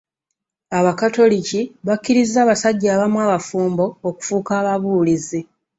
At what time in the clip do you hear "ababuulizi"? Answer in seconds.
4.61-5.39